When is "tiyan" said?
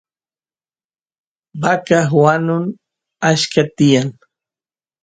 3.75-4.07